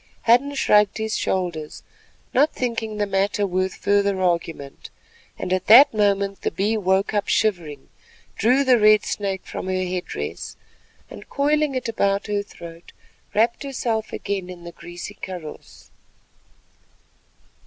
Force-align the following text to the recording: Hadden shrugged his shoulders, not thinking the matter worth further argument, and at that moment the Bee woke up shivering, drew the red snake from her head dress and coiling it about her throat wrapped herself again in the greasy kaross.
Hadden 0.23 0.55
shrugged 0.55 0.97
his 0.97 1.15
shoulders, 1.15 1.83
not 2.33 2.51
thinking 2.55 2.97
the 2.97 3.05
matter 3.05 3.45
worth 3.45 3.75
further 3.75 4.19
argument, 4.19 4.89
and 5.37 5.53
at 5.53 5.67
that 5.67 5.93
moment 5.93 6.41
the 6.41 6.49
Bee 6.49 6.75
woke 6.75 7.13
up 7.13 7.27
shivering, 7.27 7.87
drew 8.35 8.63
the 8.63 8.79
red 8.79 9.05
snake 9.05 9.45
from 9.45 9.67
her 9.67 9.85
head 9.85 10.05
dress 10.05 10.55
and 11.11 11.29
coiling 11.29 11.75
it 11.75 11.87
about 11.87 12.25
her 12.25 12.41
throat 12.41 12.93
wrapped 13.35 13.61
herself 13.61 14.11
again 14.11 14.49
in 14.49 14.63
the 14.63 14.71
greasy 14.71 15.13
kaross. 15.13 15.91